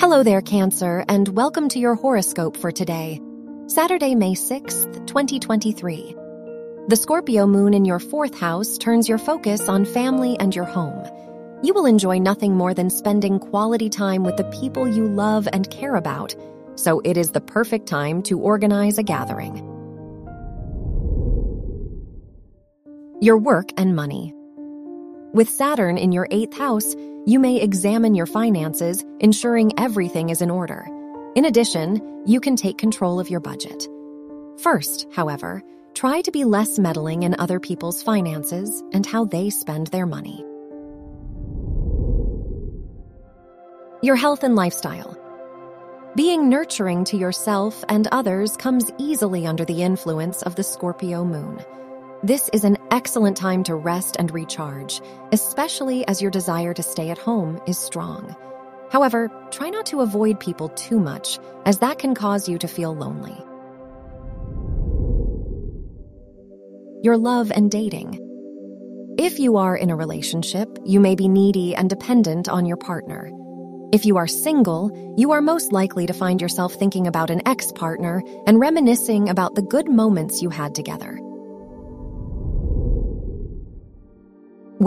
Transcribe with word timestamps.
Hello 0.00 0.22
there, 0.22 0.40
Cancer, 0.40 1.04
and 1.08 1.26
welcome 1.30 1.68
to 1.70 1.80
your 1.80 1.96
horoscope 1.96 2.56
for 2.56 2.70
today, 2.70 3.20
Saturday, 3.66 4.14
May 4.14 4.34
6th, 4.34 5.08
2023. 5.08 6.14
The 6.86 6.94
Scorpio 6.94 7.48
moon 7.48 7.74
in 7.74 7.84
your 7.84 7.98
fourth 7.98 8.38
house 8.38 8.78
turns 8.78 9.08
your 9.08 9.18
focus 9.18 9.68
on 9.68 9.84
family 9.84 10.38
and 10.38 10.54
your 10.54 10.66
home. 10.66 11.04
You 11.64 11.74
will 11.74 11.84
enjoy 11.84 12.18
nothing 12.18 12.54
more 12.54 12.74
than 12.74 12.90
spending 12.90 13.40
quality 13.40 13.88
time 13.88 14.22
with 14.22 14.36
the 14.36 14.44
people 14.44 14.86
you 14.86 15.08
love 15.08 15.48
and 15.52 15.68
care 15.68 15.96
about, 15.96 16.32
so 16.76 17.00
it 17.00 17.16
is 17.16 17.32
the 17.32 17.40
perfect 17.40 17.88
time 17.88 18.22
to 18.22 18.38
organize 18.38 18.98
a 18.98 19.02
gathering. 19.02 19.56
Your 23.20 23.38
work 23.38 23.70
and 23.76 23.96
money. 23.96 24.32
With 25.34 25.50
Saturn 25.50 25.98
in 25.98 26.10
your 26.10 26.26
eighth 26.30 26.56
house, 26.56 26.94
you 27.26 27.38
may 27.38 27.60
examine 27.60 28.14
your 28.14 28.24
finances, 28.24 29.04
ensuring 29.20 29.78
everything 29.78 30.30
is 30.30 30.40
in 30.40 30.50
order. 30.50 30.88
In 31.36 31.44
addition, 31.44 32.22
you 32.24 32.40
can 32.40 32.56
take 32.56 32.78
control 32.78 33.20
of 33.20 33.28
your 33.28 33.40
budget. 33.40 33.86
First, 34.62 35.06
however, 35.12 35.62
try 35.92 36.22
to 36.22 36.32
be 36.32 36.44
less 36.44 36.78
meddling 36.78 37.24
in 37.24 37.36
other 37.38 37.60
people's 37.60 38.02
finances 38.02 38.82
and 38.92 39.04
how 39.04 39.26
they 39.26 39.50
spend 39.50 39.88
their 39.88 40.06
money. 40.06 40.42
Your 44.00 44.16
health 44.16 44.44
and 44.44 44.56
lifestyle. 44.56 45.14
Being 46.16 46.48
nurturing 46.48 47.04
to 47.04 47.18
yourself 47.18 47.84
and 47.90 48.08
others 48.12 48.56
comes 48.56 48.90
easily 48.96 49.46
under 49.46 49.66
the 49.66 49.82
influence 49.82 50.40
of 50.40 50.54
the 50.54 50.64
Scorpio 50.64 51.22
moon. 51.22 51.62
This 52.24 52.50
is 52.52 52.64
an 52.64 52.78
excellent 52.90 53.36
time 53.36 53.62
to 53.64 53.76
rest 53.76 54.16
and 54.18 54.28
recharge, 54.32 55.00
especially 55.30 56.04
as 56.08 56.20
your 56.20 56.32
desire 56.32 56.74
to 56.74 56.82
stay 56.82 57.10
at 57.10 57.18
home 57.18 57.60
is 57.64 57.78
strong. 57.78 58.34
However, 58.90 59.30
try 59.52 59.70
not 59.70 59.86
to 59.86 60.00
avoid 60.00 60.40
people 60.40 60.68
too 60.70 60.98
much, 60.98 61.38
as 61.64 61.78
that 61.78 62.00
can 62.00 62.16
cause 62.16 62.48
you 62.48 62.58
to 62.58 62.66
feel 62.66 62.92
lonely. 62.92 63.36
Your 67.04 67.16
love 67.16 67.52
and 67.52 67.70
dating. 67.70 68.18
If 69.16 69.38
you 69.38 69.58
are 69.58 69.76
in 69.76 69.90
a 69.90 69.96
relationship, 69.96 70.76
you 70.84 70.98
may 70.98 71.14
be 71.14 71.28
needy 71.28 71.76
and 71.76 71.88
dependent 71.88 72.48
on 72.48 72.66
your 72.66 72.78
partner. 72.78 73.30
If 73.92 74.04
you 74.04 74.16
are 74.16 74.26
single, 74.26 75.14
you 75.16 75.30
are 75.30 75.40
most 75.40 75.70
likely 75.70 76.08
to 76.08 76.12
find 76.12 76.40
yourself 76.40 76.74
thinking 76.74 77.06
about 77.06 77.30
an 77.30 77.46
ex 77.46 77.70
partner 77.70 78.24
and 78.44 78.58
reminiscing 78.58 79.28
about 79.28 79.54
the 79.54 79.62
good 79.62 79.88
moments 79.88 80.42
you 80.42 80.50
had 80.50 80.74
together. 80.74 81.20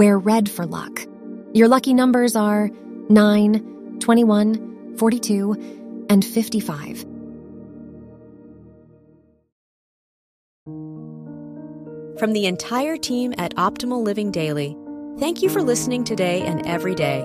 Wear 0.01 0.17
red 0.17 0.49
for 0.49 0.65
luck. 0.65 1.05
Your 1.53 1.67
lucky 1.67 1.93
numbers 1.93 2.35
are 2.35 2.71
9, 3.09 3.99
21, 3.99 4.97
42, 4.97 6.05
and 6.09 6.25
55. 6.25 7.01
From 12.17 12.33
the 12.33 12.47
entire 12.47 12.97
team 12.97 13.35
at 13.37 13.53
Optimal 13.57 14.03
Living 14.03 14.31
Daily, 14.31 14.75
thank 15.19 15.43
you 15.43 15.49
for 15.49 15.61
listening 15.61 16.03
today 16.03 16.41
and 16.41 16.65
every 16.65 16.95
day. 16.95 17.21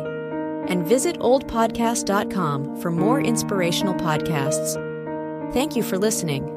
And 0.69 0.87
visit 0.87 1.19
oldpodcast.com 1.21 2.77
for 2.83 2.91
more 2.91 3.23
inspirational 3.23 3.95
podcasts. 3.95 4.75
Thank 5.55 5.77
you 5.77 5.83
for 5.83 5.97
listening. 5.97 6.56